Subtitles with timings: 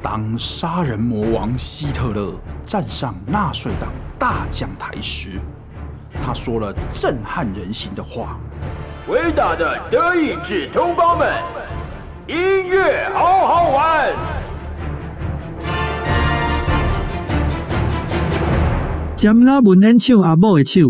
[0.00, 5.40] 当杀人魔王希特勒站上纳粹党大讲台时，
[6.24, 8.38] 他说了震撼人心的话
[9.10, 11.28] ：“伟大的德意志同胞们，
[12.28, 12.36] 音
[12.68, 14.12] 乐好好玩。”
[19.16, 20.80] 尖仔文演唱阿母的手，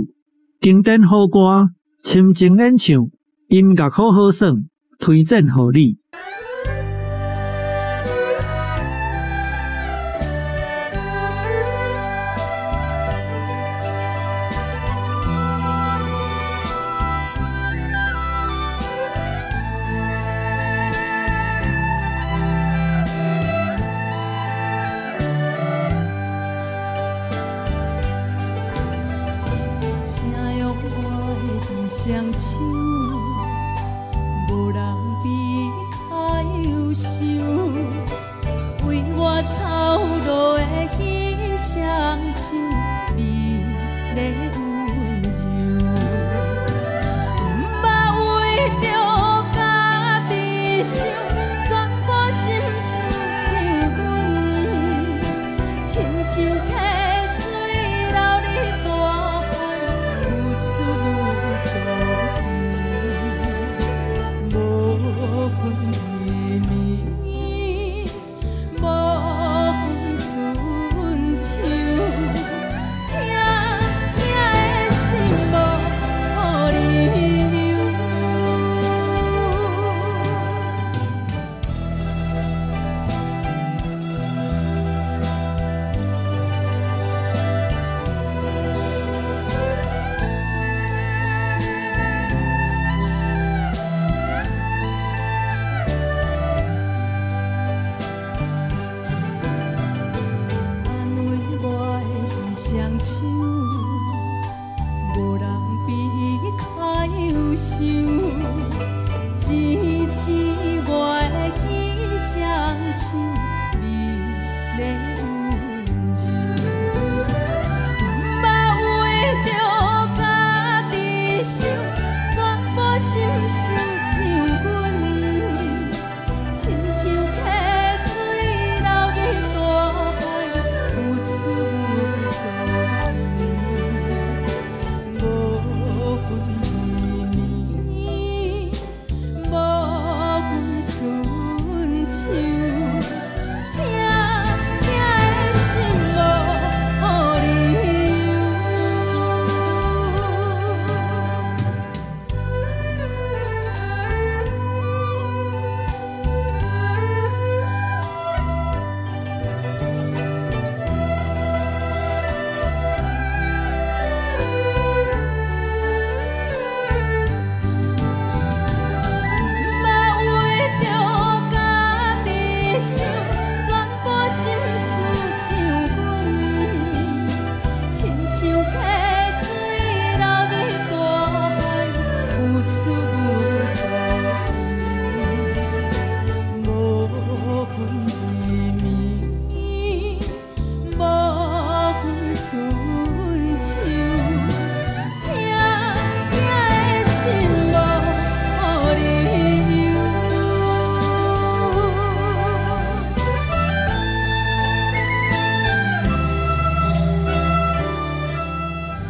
[0.61, 1.71] 经典好歌，
[2.05, 3.09] 深情演唱，
[3.49, 4.51] 音乐好好耍，
[4.99, 5.97] 推荐给你。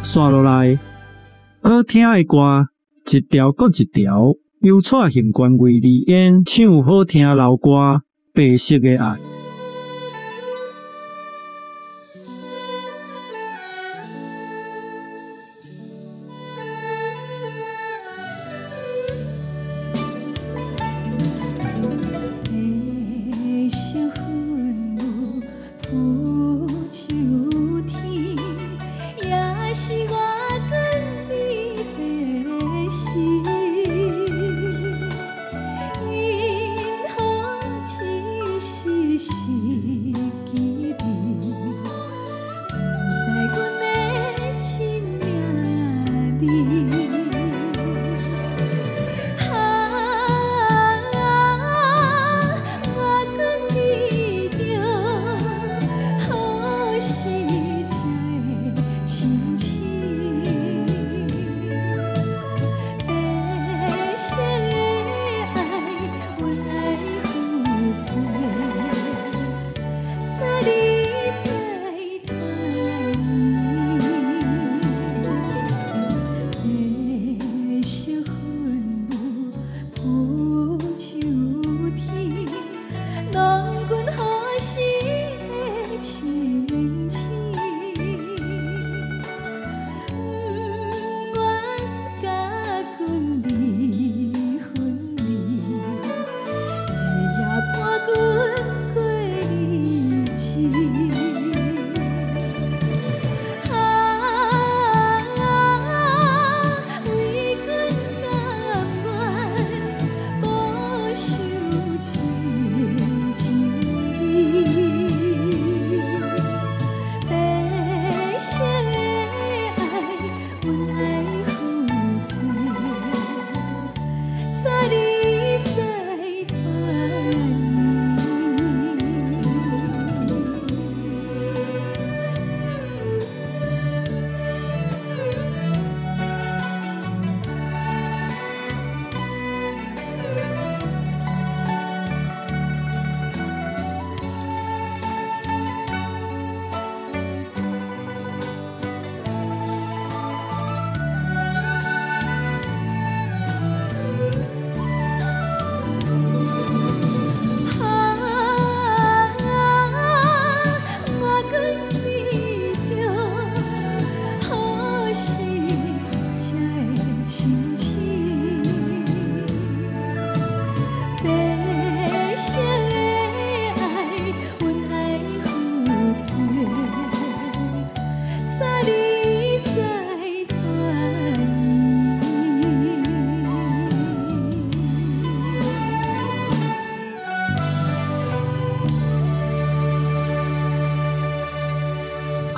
[0.01, 0.77] 刷落来，
[1.61, 2.67] 好听的歌
[3.09, 7.69] 一条过一条，由蔡幸权为你演唱好听老歌
[8.33, 9.17] 《白色的爱》。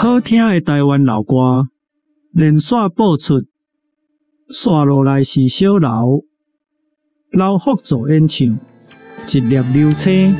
[0.01, 1.67] 好听的台湾老歌，
[2.31, 3.43] 连续播出，
[4.49, 6.25] 刷落来是小刘，
[7.31, 8.47] 老福做演唱，
[9.27, 10.35] 一粒流星。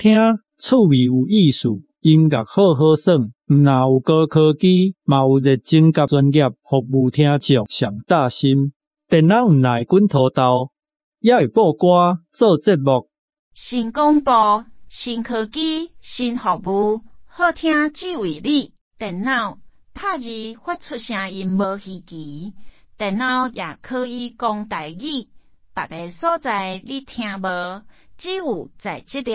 [0.00, 0.16] 听，
[0.58, 1.68] 趣味有意思，
[2.00, 8.72] 音乐好好耍，毋若有高科技，嘛有热情甲专业服务听众上大心。
[9.10, 10.70] 电脑毋来滚土豆，
[11.18, 13.10] 也会播歌做节目。
[13.52, 18.72] 新广播、新科技、新服务，好听只为你。
[18.96, 19.58] 电脑
[19.92, 20.24] 拍字
[20.64, 22.54] 发出声音无稀奇，
[22.96, 25.28] 电脑也可以讲台语，
[25.74, 27.82] 别个所在你听无，
[28.16, 29.34] 只有在这里。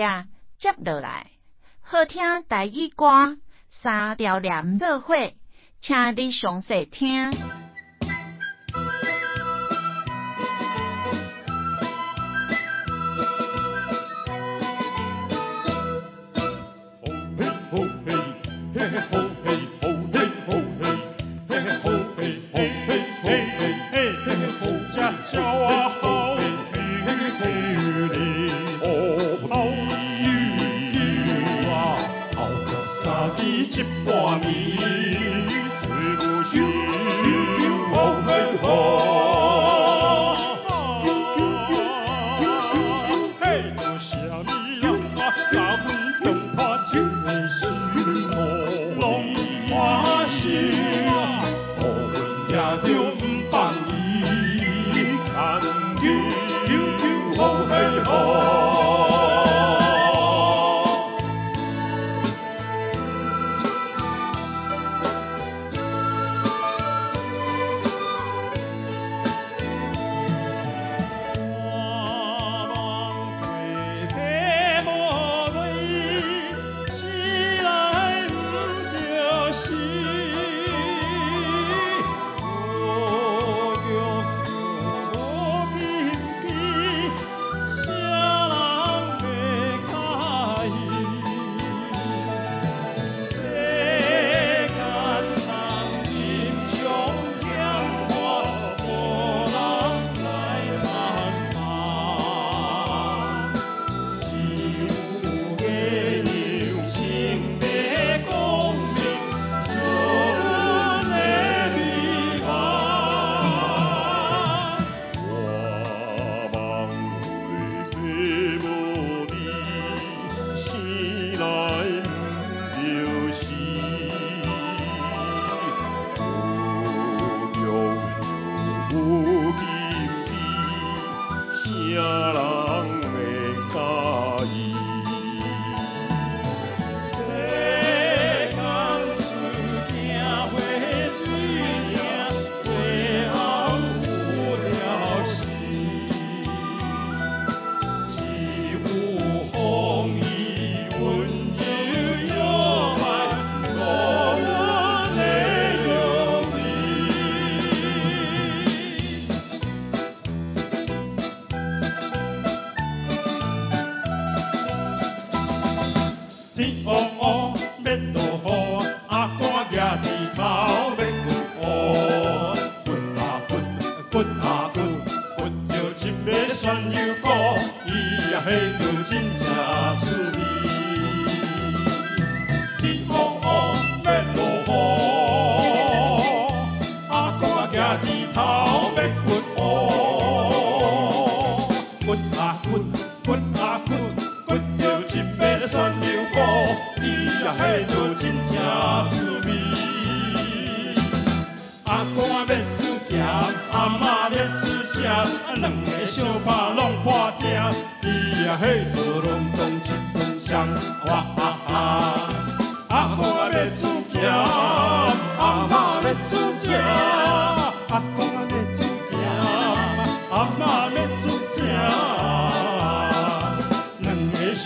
[0.58, 1.32] 接落来，
[1.82, 3.36] 好听台语歌，
[3.68, 5.14] 三条连做伙，
[5.80, 7.30] 请你详细听。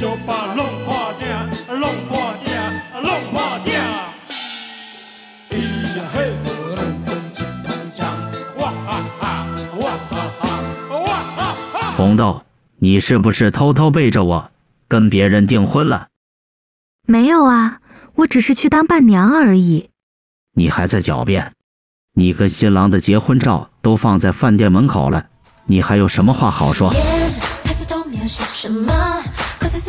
[0.01, 1.29] 相拍弄破鼎，
[1.79, 2.51] 弄破鼎，
[3.03, 3.75] 弄破鼎。
[5.51, 6.33] 咿呀嘿，
[8.57, 9.45] 我哇哈哈，
[9.77, 10.43] 哇哈哈，
[10.97, 11.93] 哇哈哈。
[11.99, 12.43] 红豆，
[12.79, 14.51] 你是不是偷偷背着我
[14.89, 16.09] 跟别人订婚了？
[17.07, 17.81] 没有啊，
[18.15, 19.91] 我只是去当伴娘而已。
[20.55, 21.53] 你还在狡辩？
[22.15, 25.27] 你跟新郎的结婚照都放在饭店门口了，
[25.67, 26.91] 你还有什么话好说？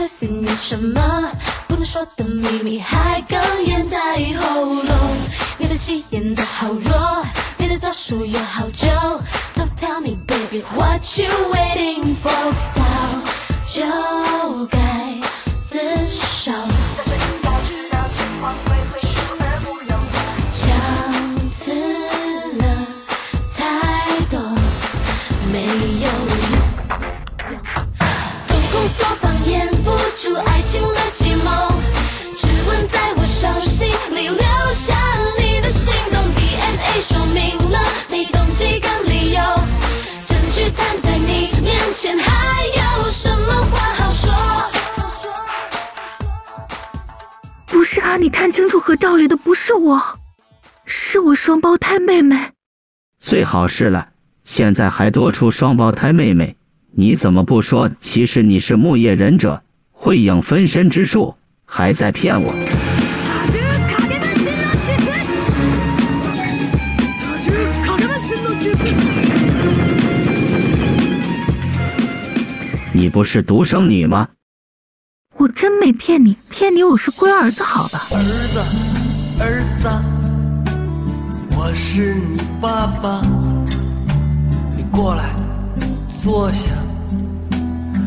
[0.01, 1.31] 口水碎碎念什么？
[1.67, 3.97] 不能说的秘密还哽咽在
[4.39, 4.87] 喉咙。
[5.59, 7.23] 你的戏演得好弱，
[7.57, 8.87] 你的招数有好久。
[9.55, 12.31] So tell me baby what you waiting for？
[12.73, 12.81] 早
[13.67, 14.79] 就该
[15.63, 16.51] 自首。
[28.81, 31.71] 瞳孔所放掩不住爱情的寂寞，
[32.35, 34.95] 指纹在我手心里留下
[35.37, 36.19] 你的心动。
[36.33, 39.41] DNA 说明了你动机跟理由，
[40.25, 44.33] 证据摊在你面前，还有什么话好说？
[47.67, 50.01] 不是啊，你看清楚，合照里的不是我，
[50.85, 52.51] 是我双胞胎妹妹。
[53.19, 54.09] 最好是了，
[54.43, 56.57] 现在还多出双胞胎妹妹，
[56.93, 57.89] 你怎么不说？
[58.01, 61.33] 其实你是木叶忍者，会影分身之术，
[61.65, 62.53] 还在骗我。
[72.93, 74.27] 你不是独生女吗？
[75.37, 78.01] 我真没骗你，骗你我是龟儿子，好吧？
[78.11, 78.59] 儿子，
[79.39, 79.89] 儿子，
[81.57, 83.21] 我是你爸爸，
[84.75, 85.33] 你过来
[86.23, 86.69] 坐下，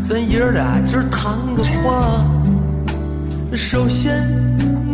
[0.05, 2.25] 咱爷俩今儿谈个话。
[3.57, 4.15] 首先，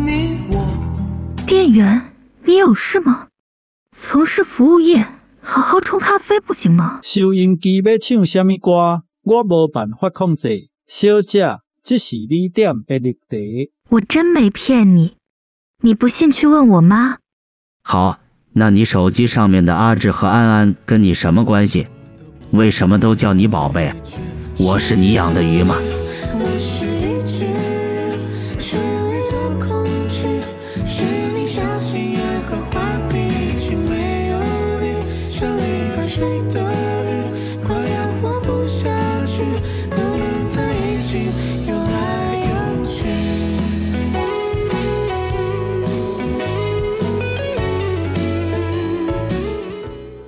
[0.03, 0.67] 你我。
[1.45, 2.01] 店员，
[2.45, 3.27] 你有事吗？
[3.95, 5.05] 从事服务业，
[5.39, 6.99] 好好冲咖啡不行吗？
[7.03, 9.03] 收音机要唱什么歌？
[9.21, 10.69] 我无办法控制。
[10.87, 13.37] 小姐，这是你点的绿茶。
[13.89, 15.15] 我真没骗你，
[15.83, 17.19] 你不信去问我妈。
[17.83, 18.17] 好，
[18.53, 21.85] 那你手机上面的阿志和安安跟你什么关系？
[22.51, 23.91] 为什么都叫你宝贝？
[24.57, 25.77] 我是你养的鱼吗？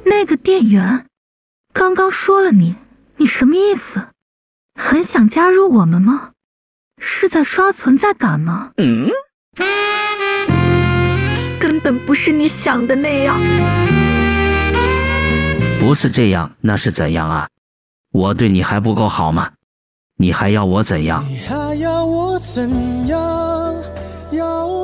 [0.06, 1.03] 那个店员
[1.74, 2.76] 刚刚说了你，
[3.18, 4.08] 你什么意思？
[4.80, 6.32] 很想加入我们吗？
[7.00, 8.72] 是在刷存在感吗？
[8.78, 9.10] 嗯，
[11.60, 13.36] 根本不是你想的那样。
[15.80, 17.50] 不是这样，那是怎样啊？
[18.12, 19.52] 我对你还不够好吗？
[20.18, 21.26] 你还要我怎样？
[21.28, 23.53] 你还要我怎样？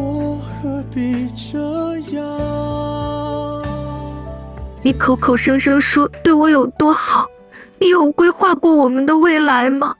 [0.00, 1.58] 我何必这
[2.16, 3.62] 样？
[4.82, 7.26] 你口口声声说对我有多好，
[7.78, 9.94] 你有规划过我们的未来吗？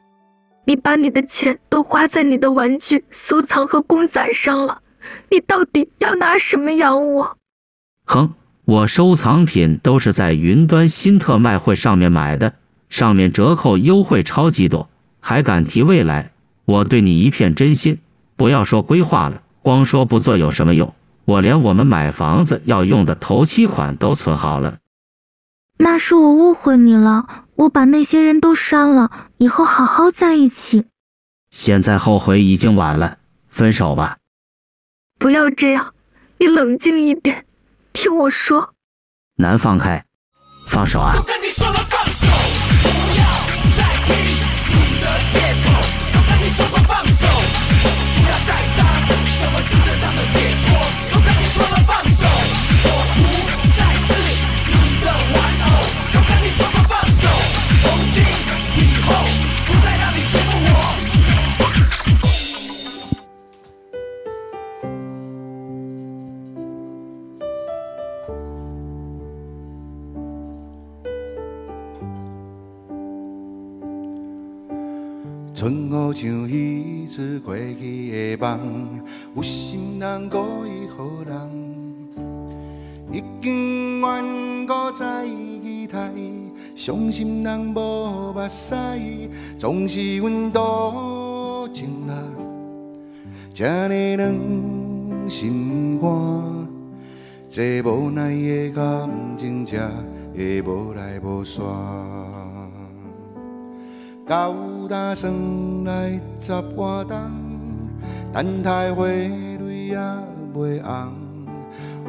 [0.65, 4.81] 你把你的钱都花在你的玩具收藏和公仔上了，
[5.31, 7.37] 你到底要拿什么养我？
[8.07, 8.33] 哼，
[8.65, 12.55] 我收藏品都是在云端新特卖会上面买的，
[12.89, 14.89] 上面折扣优惠超级多，
[15.21, 16.33] 还敢提未来？
[16.65, 17.99] 我对你一片真心，
[18.37, 20.95] 不要说规划了，光说不做有什么用？
[21.27, 24.79] 我连我们买房子要用的头期款都存好了。
[25.79, 30.87] 那是我误会你了，我把那些人都删了，以后好好在一起。
[31.51, 33.19] 现在后悔已经晚了，
[33.49, 34.19] 分手吧。
[35.19, 35.95] 不要这样，
[36.39, 37.47] 你冷静一点，
[37.93, 38.75] 听我说。
[39.37, 40.05] 难放开，
[40.67, 41.15] 放手啊！
[75.61, 78.59] 春雨像彼次过去的梦，
[79.37, 81.37] 有心人故意好人，
[83.13, 86.11] 已经怨过再期待，
[86.75, 88.75] 伤心人无目屎，
[89.59, 92.17] 总是阮多情人，
[93.53, 96.11] 这呢软心肝，
[97.51, 99.79] 这无奈的感情，这
[100.35, 101.61] 会无来无去。
[104.27, 104.55] 到
[104.91, 105.33] 打算
[105.85, 107.17] 来十外冬，
[108.33, 109.97] 等待花蕊也
[110.53, 111.13] 袂红。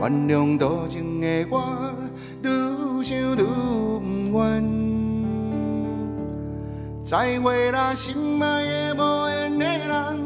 [0.02, 1.94] 原谅多情的我，
[2.42, 4.64] 愈想愈不愿。
[7.04, 10.18] 再会啦，心爱的无缘的人，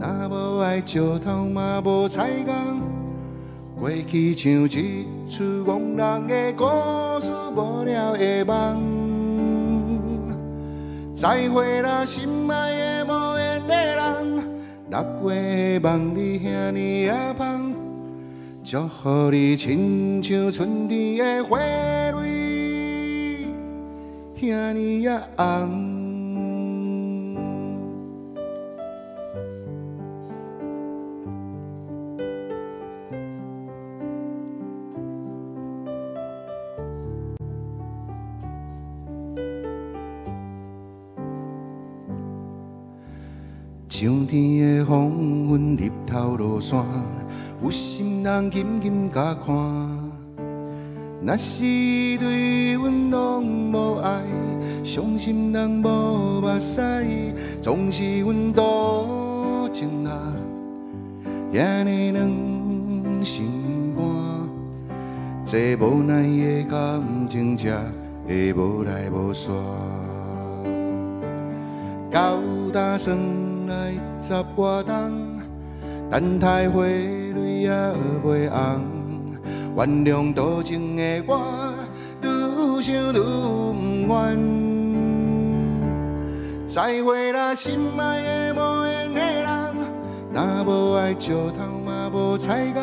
[0.00, 2.80] 若无爱石头嘛无彩工。
[3.78, 6.64] 过去像一出戆人的故
[7.20, 8.93] 事，无聊的梦。
[11.14, 14.36] 再会啦，心爱的无缘的人，
[14.90, 17.72] 六月的梦你遐尼啊香，
[18.64, 21.58] 祝福你亲像春天的花
[22.10, 23.46] 蕊，
[24.40, 25.93] 遐尼啊红。
[44.04, 46.84] 上天的风云，日头落山，
[47.62, 49.56] 有心人紧紧甲看。
[51.22, 51.62] 若是
[52.18, 54.20] 对阮拢无爱，
[54.82, 56.82] 伤心人无目屎，
[57.62, 60.12] 总是阮多情人，
[61.50, 64.04] 遐呢软心肝，
[65.46, 67.80] 这无奈的感情，才
[68.28, 69.50] 会无来无去。
[72.10, 72.38] 到
[72.70, 73.53] 今算。
[73.66, 75.40] 来十外冬，
[76.10, 77.70] 等待花蕊也
[78.24, 78.84] 袂红。
[79.76, 81.74] 原谅多情的我，
[82.22, 82.26] 愈
[82.82, 83.18] 想愈
[84.06, 84.38] 不愿。
[86.68, 89.46] 再会啦，心爱的无缘的人，
[90.32, 92.82] 若无爱石头嘛无彩工。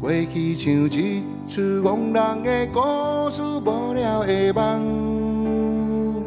[0.00, 6.22] 过去像一出戆人的故事，无聊的梦。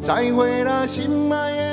[0.00, 1.67] 再会啦，心爱的。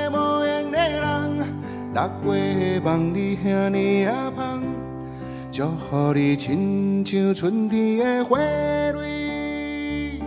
[1.95, 4.61] 六月的梦里遐尼啊香，
[5.49, 10.19] 祝福你亲像春天的花蕊，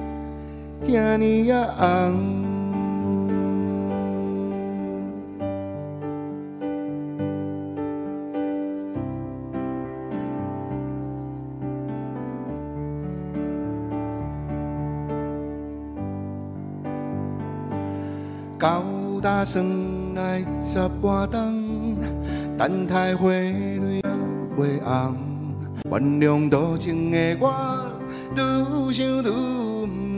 [0.87, 2.49] 遐尼啊红。
[18.59, 18.83] 到
[19.21, 19.65] 大算
[20.15, 21.58] 来十外冬，
[22.59, 23.55] 等待花蕊
[23.95, 24.03] 也
[24.59, 25.17] 袂红。
[25.93, 27.55] 原谅多情的我，
[28.35, 29.23] 愈想愈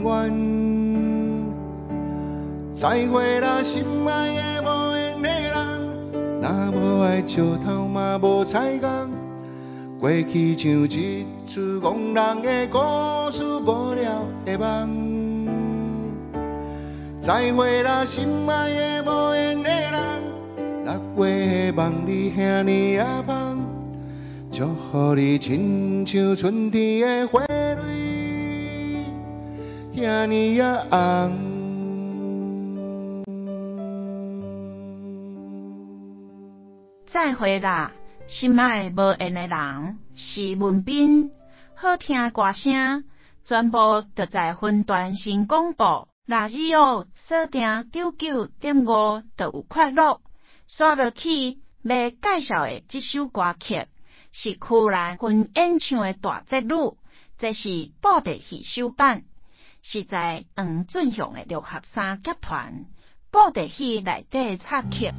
[0.01, 0.11] 不愿。
[2.73, 5.53] 再会啦，心爱的无缘的人，
[6.41, 8.89] 若无爱石头嘛无彩工。
[9.99, 12.79] 过去像一出戆人的故
[13.29, 15.47] 事，无聊的梦。
[17.21, 19.30] 再会啦，心爱的无，
[20.83, 23.59] 六月的梦里遐尼啊香，
[24.51, 29.05] 祝福你亲像春天的花蕊，
[29.95, 31.31] 遐尼啊红。
[37.05, 37.91] 再会啦，
[38.25, 41.29] 心爱无缘的人是文彬，
[41.75, 43.03] 好听歌声，
[43.45, 43.77] 全部
[44.15, 46.07] 都在分段新广播。
[46.25, 50.19] 那以后锁定九九点五，就有快乐。
[50.73, 53.87] 刷落去要介绍的这首歌曲，
[54.31, 56.95] 是曲兰昆演唱的大节女，
[57.37, 59.23] 这是布袋戏首版，
[59.81, 62.85] 是在黄俊雄的六合三集团
[63.31, 65.11] 布袋戏内底插曲。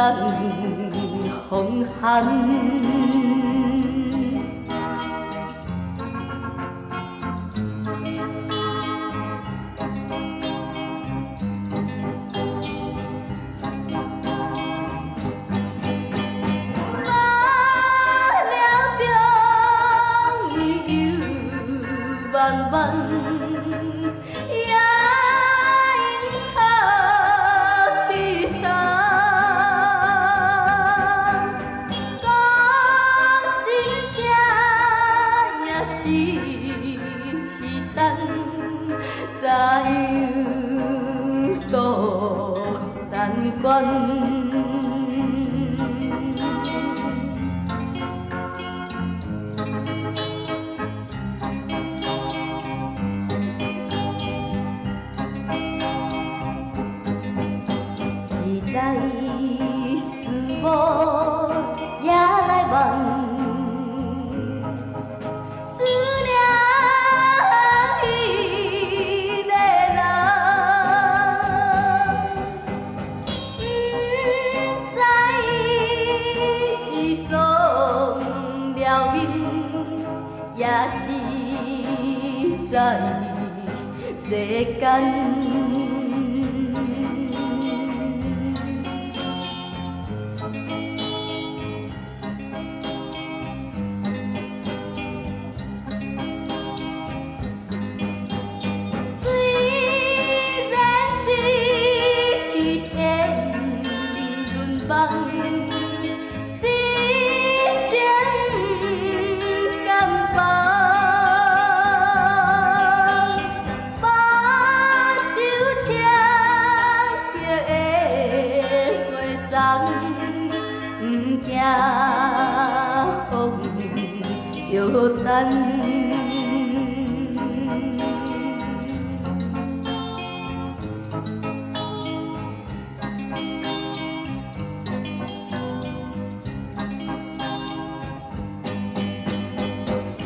[0.00, 2.99] 人风寒。
[43.70, 44.09] bug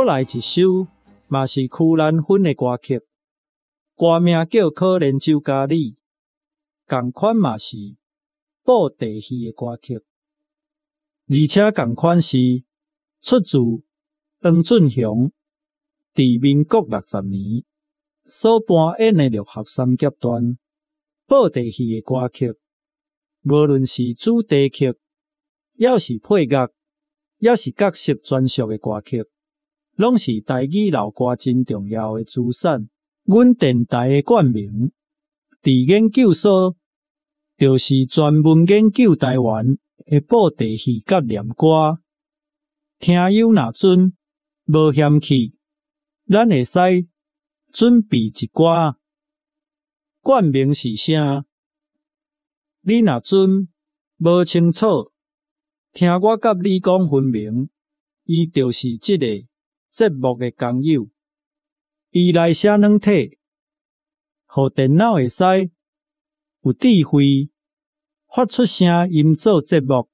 [0.00, 0.86] 过来一首，
[1.28, 3.02] 嘛是曲兰芬的歌曲，
[3.94, 5.92] 歌名叫《可怜酒家里》，
[6.88, 7.76] 同款嘛是
[8.64, 9.96] 布袋戏的歌曲。
[11.28, 12.38] 而且同款是
[13.20, 13.58] 出自
[14.40, 15.30] 黄俊雄
[16.14, 17.62] 伫民国六十年
[18.24, 20.56] 所扮演的六合三级段
[21.26, 22.54] 布袋戏的歌曲，
[23.42, 24.94] 无论是主题曲，
[25.76, 26.70] 抑是配乐，
[27.36, 29.26] 抑是角色专属的歌曲，
[30.00, 32.88] 拢是台语老歌真重要的资产。
[33.24, 34.92] 阮电台的冠名，
[35.62, 36.74] 伫研究所，
[37.58, 42.00] 就是专门研究台湾的布袋戏甲念歌。
[42.98, 44.14] 听友若准
[44.64, 45.52] 无嫌弃，
[46.26, 46.80] 咱会使
[47.70, 48.96] 准备一歌。
[50.22, 51.44] 冠名是啥？
[52.80, 53.68] 你若准
[54.16, 55.12] 无清楚，
[55.92, 57.68] 听我甲你讲分明，
[58.24, 59.26] 伊就是这个
[59.90, 61.08] 节目的工友。
[62.10, 63.38] 依赖写软体，
[64.46, 65.44] 互电脑会使
[66.62, 67.50] 有智慧
[68.26, 70.08] 发出声音做节目。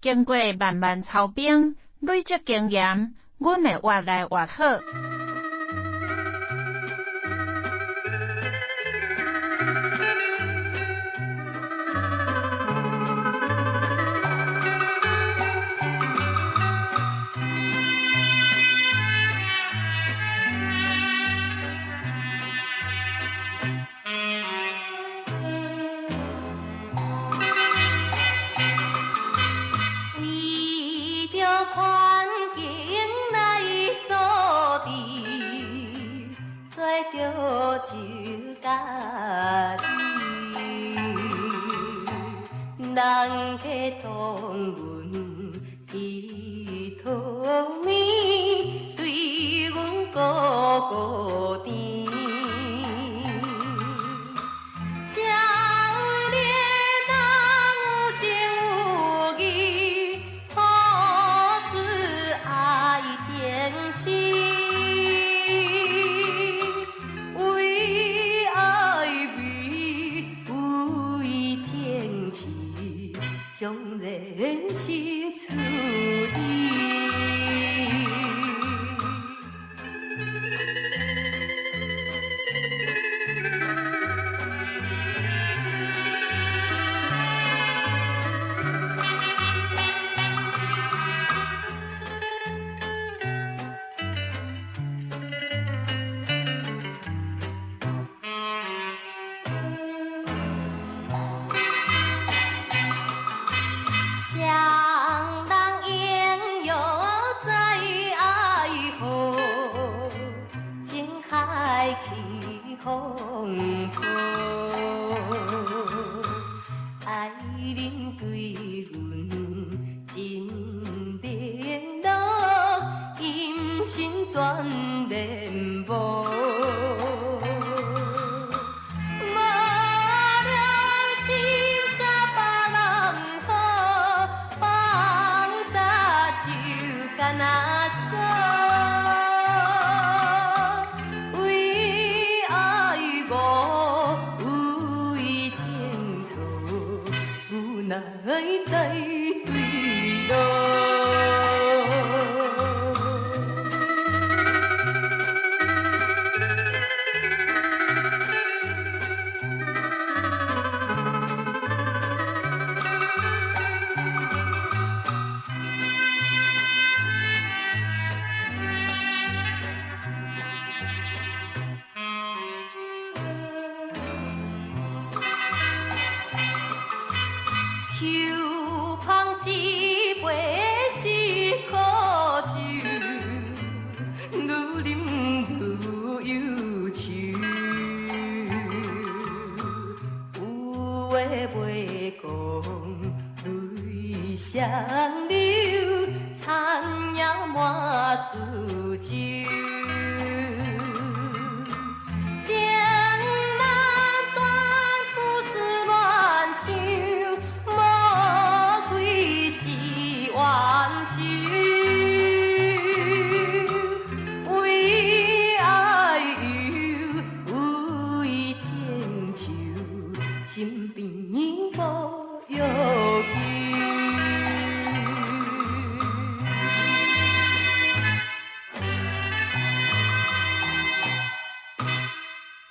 [0.00, 5.19] 经过漫漫操兵累积经验，阮会越来越好。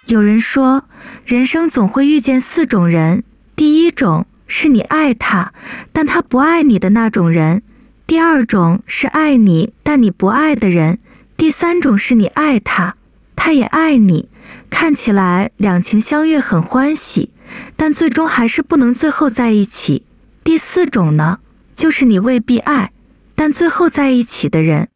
[0.10, 0.86] 有人说，
[1.24, 3.24] 人生总会遇见四种人：
[3.56, 5.54] 第一种是你爱他，
[5.93, 7.60] 但他不爱你的那种人；
[8.08, 10.98] 第二种是爱你但你不爱的人，
[11.38, 12.95] 第三种是你爱他，
[13.36, 14.30] 他也爱你，
[14.72, 17.30] 看起来两情相悦很欢喜，
[17.76, 20.08] 但最终还是不能最后在一起。
[20.43, 21.38] 第四种呢，
[21.76, 22.91] 就是你未必爱，
[23.36, 24.88] 但最后在一起的人。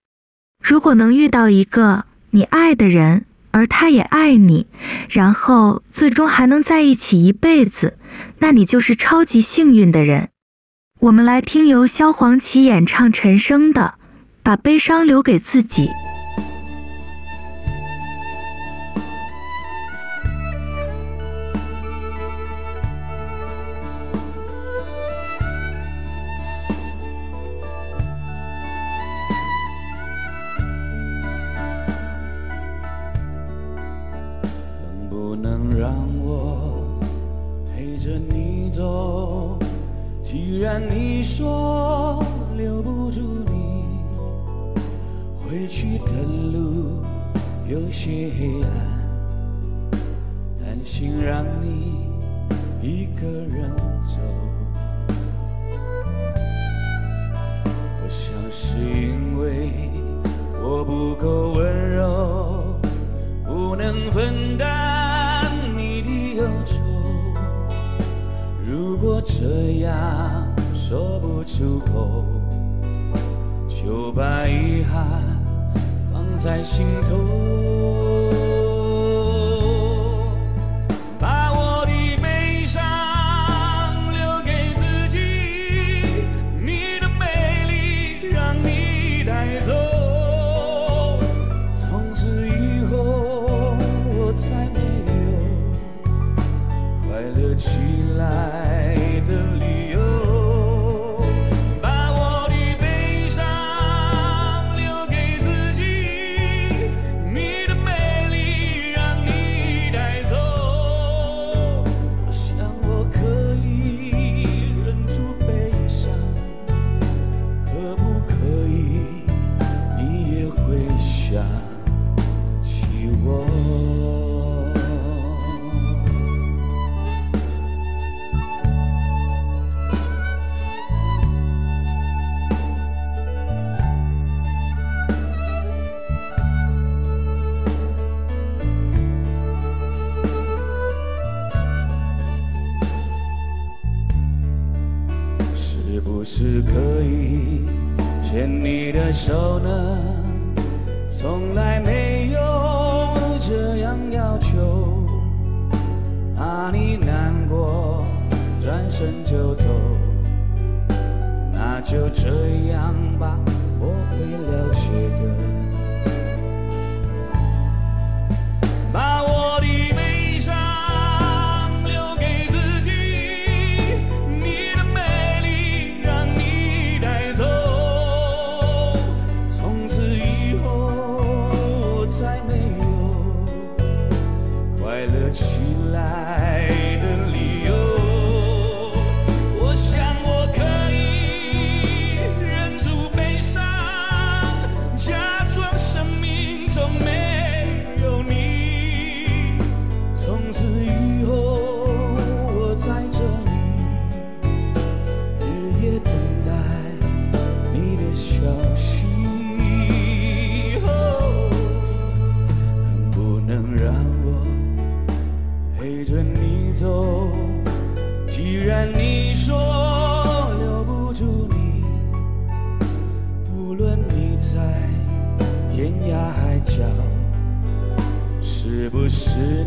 [0.60, 4.68] 如果能遇到一个你爱的人，而他也爱你，
[5.10, 7.98] 然后最终还能在一起一辈子，
[8.40, 10.30] 那你就是超级幸运的人。
[11.00, 13.96] 我们来听由萧煌奇演唱陈升的
[14.42, 15.88] 《把悲伤留给自己》。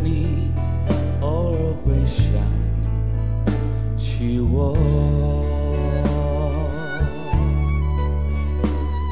[0.07, 0.53] 你
[1.21, 2.25] 偶尔会想
[3.97, 4.77] 起我？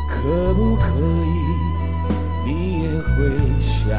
[0.08, 0.84] 可不可
[1.26, 1.34] 以
[2.46, 3.98] 你也会想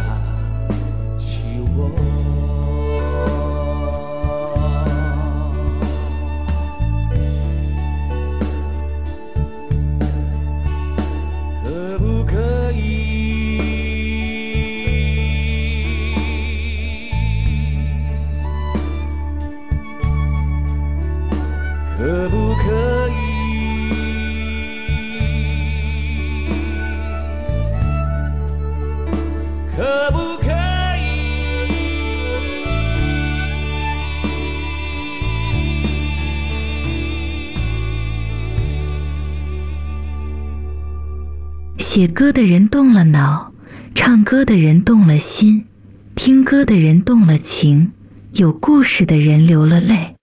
[41.96, 43.54] 写歌的人动了脑，
[43.96, 45.66] 唱歌的人动了心，
[46.14, 47.94] 听歌的人动了情，
[48.34, 50.18] 有故事的人流了泪。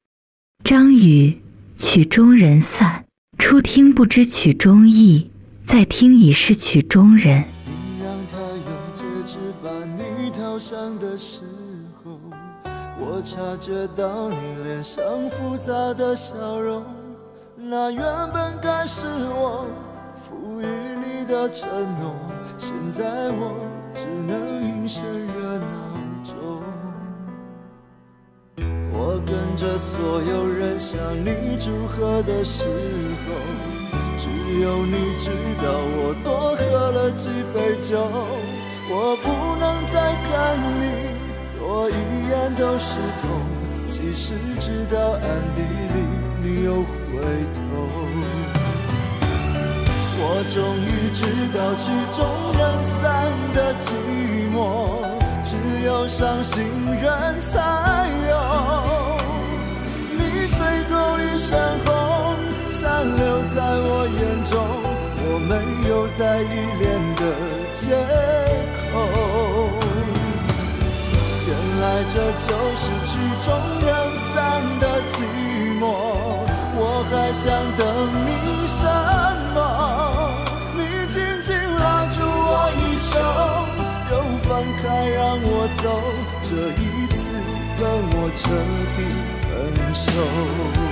[0.63, 1.41] 张宇，
[1.79, 3.07] 曲终人散，
[3.39, 5.31] 初听不知曲中意，
[5.65, 7.43] 再听已是曲中人。
[7.65, 11.41] 你让他用戒指把你套上的时
[12.05, 12.21] 候，
[13.01, 16.85] 我察觉到你脸上复杂的笑容，
[17.57, 19.71] 那原本该是我。
[20.33, 21.69] 赋予你的承
[22.01, 22.15] 诺，
[22.57, 23.55] 现在我
[23.93, 25.67] 只能隐身热闹
[26.25, 26.35] 中。
[28.93, 33.35] 我跟着所有人向你祝贺的时候，
[34.17, 34.29] 只
[34.61, 35.31] 有你知
[35.63, 37.99] 道我多喝了几杯酒。
[38.91, 39.29] 我不
[39.61, 40.83] 能再看你
[41.59, 41.93] 多一
[42.31, 43.29] 眼都是痛，
[43.89, 45.23] 即使知道暗
[45.55, 45.97] 地里
[46.43, 47.13] 你又回
[47.53, 48.62] 头。
[50.25, 51.21] 我终于知
[51.53, 52.23] 道曲终
[52.57, 53.01] 人散
[53.55, 53.87] 的寂
[54.55, 54.57] 寞，
[55.43, 55.51] 只
[55.85, 56.63] 有伤心
[56.95, 57.51] 人才
[58.31, 58.33] 有。
[60.13, 60.61] 你最
[60.91, 61.91] 后一身红，
[62.81, 64.53] 残留在我眼中，
[65.25, 65.51] 我没
[65.89, 66.83] 有再依恋
[67.17, 67.23] 的
[67.75, 67.83] 借
[68.79, 68.91] 口。
[71.49, 71.51] 原
[71.81, 72.15] 来这
[72.47, 72.49] 就
[72.79, 73.13] 是曲
[73.45, 73.47] 终
[73.85, 73.91] 人
[74.31, 74.33] 散
[74.79, 75.15] 的寂
[75.81, 75.83] 寞，
[76.79, 77.43] 我还想
[77.77, 77.81] 等
[78.25, 78.31] 你
[78.69, 78.81] 什
[79.55, 79.59] 么？
[83.13, 83.19] 手
[84.11, 84.49] 又放
[84.81, 85.85] 开让我走，
[86.43, 86.51] 这
[86.81, 86.83] 一
[87.13, 87.21] 次
[87.79, 87.81] 跟
[88.15, 88.41] 我彻
[88.97, 88.99] 底
[89.43, 89.51] 分
[89.95, 90.92] 手。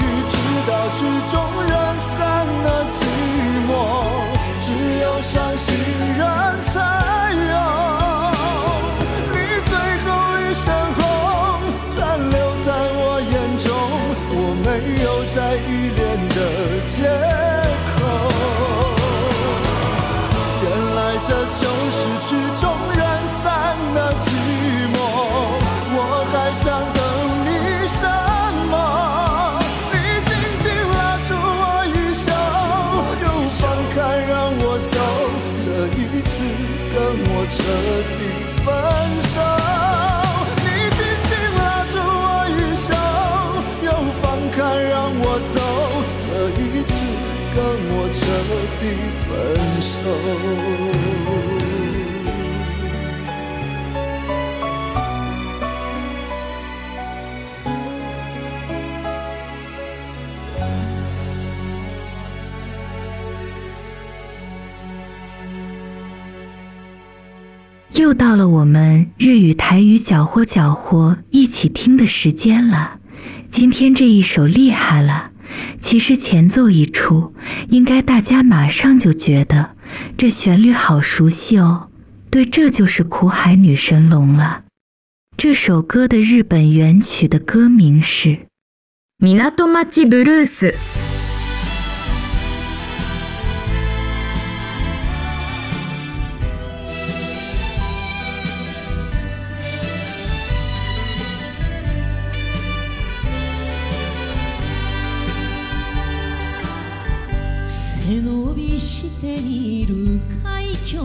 [68.10, 72.98] 又到了我们日语台语搅和搅和一起听的时间了。
[73.50, 75.30] 今天这一首厉害了，
[75.80, 77.32] 其实前奏一出，
[77.70, 79.70] 应该大家马上就觉得
[80.16, 81.88] 这旋律好熟悉哦。
[82.28, 84.64] 对，这就是苦海女神龙了。
[85.38, 88.28] 这首歌的日本原曲的歌名是《
[89.56, 90.74] 港町ブルース》。
[109.73, 110.99] 今日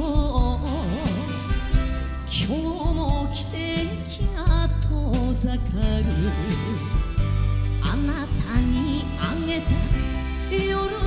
[2.48, 6.10] も来て、気が遠ざかる。
[7.80, 9.70] あなたにあげた
[10.50, 11.05] 夜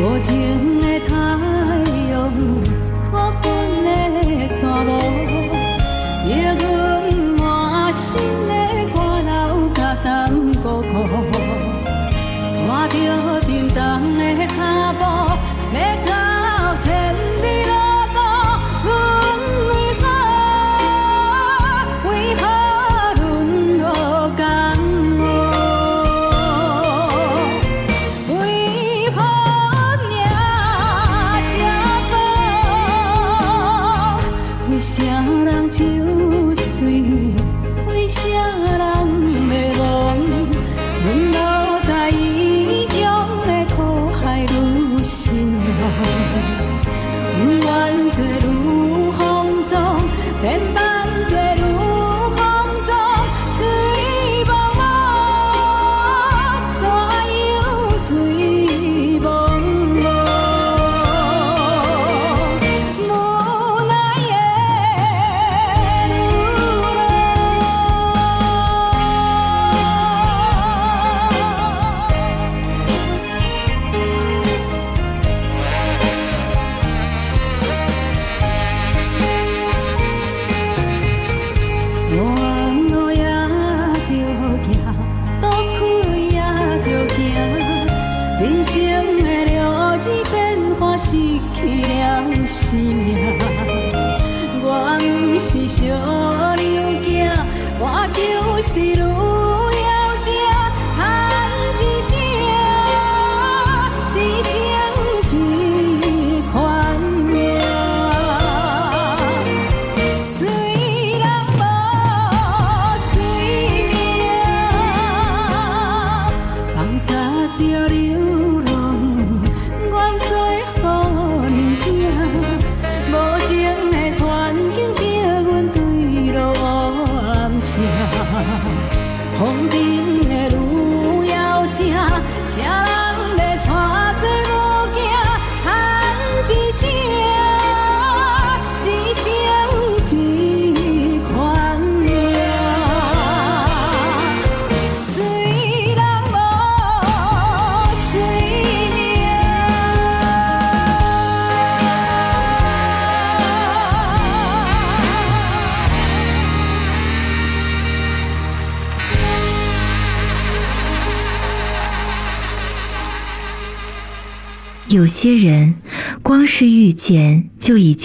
[0.00, 1.14] 无情的太
[2.10, 2.32] 阳，
[3.10, 3.44] 可分
[3.82, 5.07] 的山无。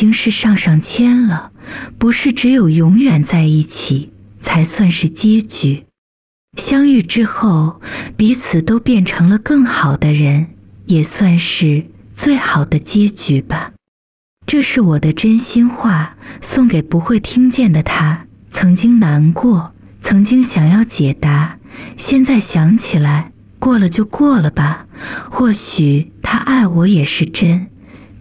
[0.04, 1.54] 已经是上上签了，
[1.98, 5.86] 不是只有永远在一起才算是结局。
[6.58, 7.80] 相遇之后，
[8.18, 10.48] 彼此都变成了更好的人，
[10.88, 13.72] 也算是最好的结局吧。
[14.46, 18.26] 这是我的真心话，送给不会听见的他。
[18.52, 21.60] 曾经难过，曾经想要解答，
[21.96, 24.86] 现在想起来，过了就过了吧。
[25.32, 27.68] 或许他爱我也是真，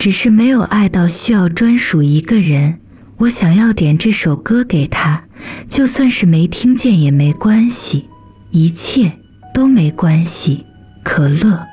[0.02, 2.80] 只是没有爱到需要专属一个人。
[3.18, 5.22] 我想要点这首歌给他，
[5.68, 8.06] 就算是没听见也没关系，
[8.50, 9.12] 一切
[9.54, 10.64] 都没关系。
[11.04, 11.71] 可乐。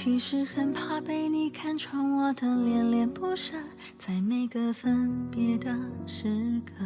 [0.00, 3.56] 其实很怕被你看穿我的恋恋不舍，
[3.98, 5.76] 在每个分别的
[6.06, 6.84] 时刻，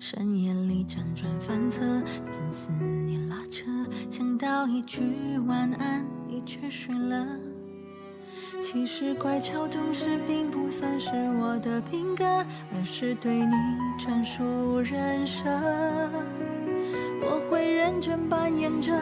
[0.00, 2.72] 深夜里辗转反侧，任思
[3.06, 3.70] 念拉扯，
[4.10, 7.24] 想到一句晚安，你却睡了。
[8.60, 12.24] 其实乖巧懂事并不算是我的品格，
[12.74, 13.54] 而是对你
[13.96, 15.48] 专属人设。
[17.22, 18.92] 我会认真扮演着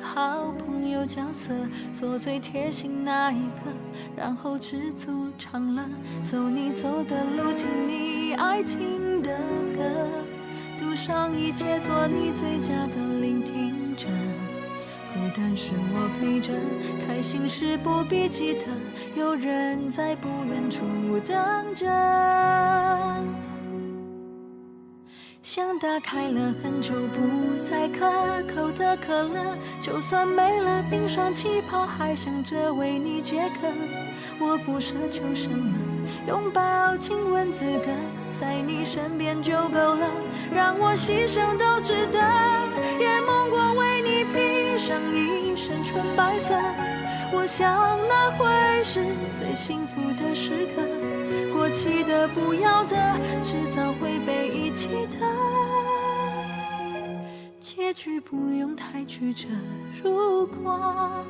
[0.00, 1.54] 好朋友角色，
[1.94, 3.72] 做最贴心那一个，
[4.16, 5.82] 然后知足常乐，
[6.22, 9.36] 走你走的路，听你爱听的
[9.74, 9.82] 歌，
[10.78, 14.06] 赌上一切，做你最佳的聆听者。
[15.12, 16.52] 孤单时我陪着，
[17.06, 18.66] 开心时不必记得，
[19.14, 20.84] 有人在不远处
[21.26, 21.86] 等着。
[25.50, 28.06] 像打开了很久不再可
[28.54, 33.66] 口的可乐，就算没了冰霜气泡，还想着为你解渴。
[34.38, 35.74] 我不奢求什么，
[36.26, 37.86] 拥抱、亲吻资格，
[38.38, 40.10] 在你身边就够了，
[40.54, 42.20] 让我牺牲都值得。
[43.00, 46.54] 也梦过为你披上一身纯白色，
[47.30, 49.04] 我想那会是
[49.36, 50.82] 最幸福的时刻。
[51.52, 52.96] 过期的、不要的，
[53.42, 55.18] 迟早会被遗弃的。
[57.60, 59.46] 结局不用太曲折，
[60.02, 61.24] 如果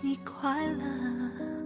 [0.00, 1.57] 你快乐。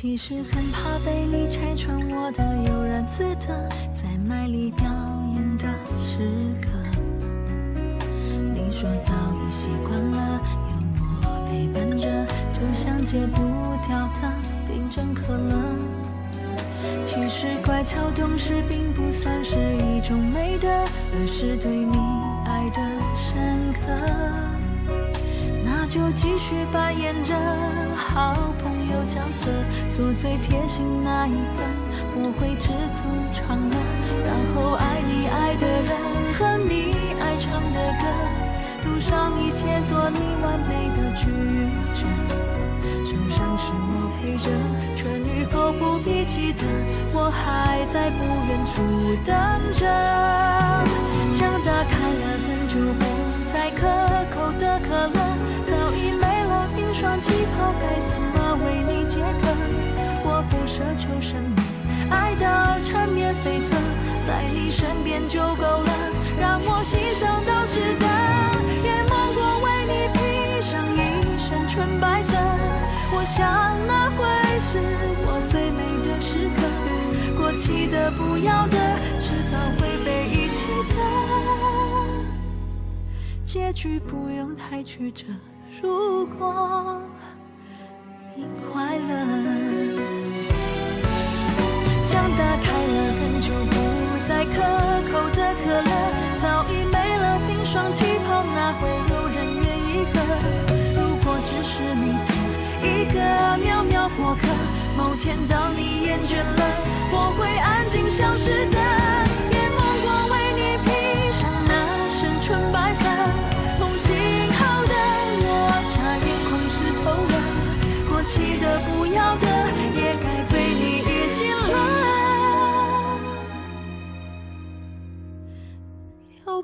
[0.00, 4.86] 其实很怕被你拆穿我的悠然自得，在卖力表
[5.34, 5.66] 演的
[6.02, 6.20] 时
[6.58, 6.68] 刻。
[8.54, 10.40] 你说早已习惯了
[10.70, 10.74] 有
[11.04, 13.42] 我陪伴着，就像戒不
[13.86, 14.32] 掉的
[14.66, 15.54] 冰镇可乐。
[17.04, 20.66] 其实乖巧懂事并不算是一种美德，
[21.12, 21.98] 而是对你
[22.46, 22.80] 爱的
[23.14, 23.80] 深刻。
[25.62, 27.34] 那就继续扮演着
[27.94, 28.54] 好。
[28.90, 29.50] 有角色，
[29.92, 31.62] 做最贴心那一个，
[32.16, 33.76] 我会知足常乐，
[34.26, 35.90] 然后爱你爱的人
[36.36, 38.04] 和你爱唱的歌，
[38.82, 41.26] 赌上一切做你完美的矩
[41.94, 42.04] 阵。
[43.04, 44.50] 受伤时我陪着，
[44.96, 46.62] 痊愈后不必记得，
[47.12, 48.82] 我还在不远处
[49.24, 49.34] 等
[49.74, 49.86] 着。
[51.32, 53.04] 像打开了很久不
[53.52, 53.86] 再可
[54.30, 55.18] 口的可乐，
[55.64, 58.19] 早已没了冰霜气泡，该怎？
[58.64, 59.48] 为你解渴，
[60.24, 61.56] 我不奢求什么，
[62.10, 63.72] 爱到缠绵悱恻，
[64.26, 65.90] 在你身边就够了，
[66.38, 68.06] 让我心伤都值得。
[68.82, 70.98] 也梦过为你披上一
[71.38, 72.32] 身纯白色，
[73.12, 73.40] 我想
[73.86, 74.18] 那会
[74.60, 74.78] 是
[75.26, 76.58] 我最美的时刻。
[77.36, 78.78] 过期的、不要的，
[79.18, 80.58] 迟早会被遗弃
[80.88, 80.94] 的，
[83.44, 85.24] 结局不用太曲折。
[85.82, 87.00] 如果。
[89.00, 89.12] 你快
[89.96, 89.98] 乐。
[92.02, 93.74] 箱打开了，很久不
[94.28, 94.54] 再可
[95.10, 95.90] 口的可乐，
[96.42, 100.14] 早已没了冰霜气泡，哪会有人愿意喝？
[100.96, 102.30] 如果只是你的
[102.82, 103.18] 一个
[103.64, 104.42] 渺渺过客，
[104.96, 106.62] 某天当你厌倦了，
[107.12, 108.99] 我会安静消失的。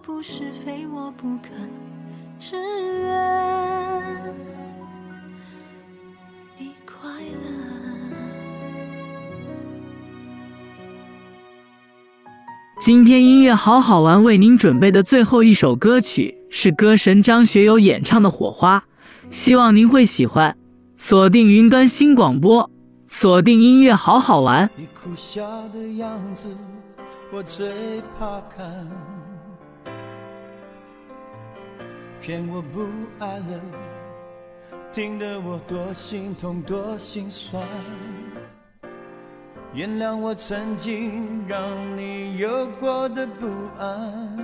[0.07, 1.49] 不是非我不可，
[2.39, 4.35] 只愿
[6.57, 7.49] 你快乐。
[12.79, 18.79] 今天音乐好好玩，为您准备的最后一首歌曲是歌神张学友演唱的《火花》，
[19.29, 20.57] 希望您会喜欢。
[20.97, 22.71] 锁定云端新广播，
[23.09, 24.71] 锁定音乐好好玩。
[24.77, 26.47] 你哭笑的样子，
[27.33, 28.89] 我最怕看。
[32.27, 32.89] 骗我不
[33.21, 33.61] 爱了，
[34.93, 37.63] 听得我多心痛多心酸。
[39.73, 41.63] 原谅我曾经让
[41.97, 43.47] 你有过的不
[43.79, 44.37] 安，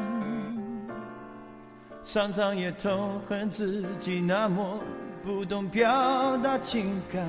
[2.04, 4.78] 常常也痛恨自己那么
[5.20, 7.20] 不懂表达情感。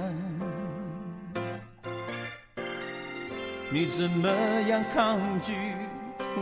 [3.72, 4.30] 你怎么
[4.70, 5.52] 样抗拒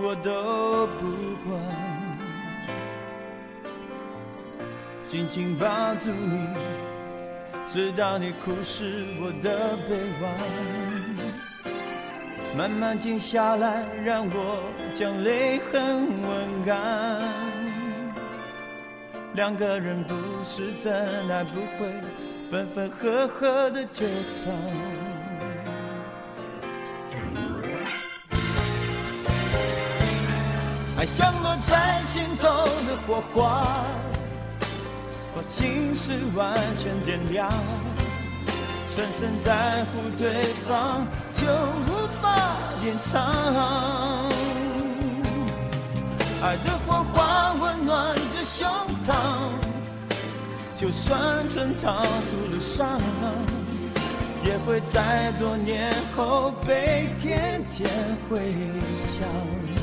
[0.03, 1.07] 我都不
[1.49, 2.00] 管，
[5.11, 6.47] 紧紧抱住你，
[7.67, 9.91] 直到你哭湿我的臂
[10.21, 10.33] 弯。
[12.55, 17.19] 慢慢静下来，让我将泪痕吻干。
[19.33, 21.93] 两个人不是真爱，不会
[22.49, 24.53] 分分合合的纠缠。
[30.97, 32.47] 爱像落在心头
[32.87, 33.85] 的火花，
[35.41, 37.51] 把心事完全点亮。
[38.91, 41.47] 深深在乎对方，就
[41.87, 42.29] 无法
[42.85, 44.29] 隐藏。
[46.43, 48.67] 爱的火花温暖着胸
[49.03, 49.15] 膛，
[50.75, 51.19] 就算
[51.49, 53.01] 曾逃出了伤，
[54.43, 57.89] 也会在多年后被天天
[58.29, 58.39] 回
[58.95, 59.80] 想。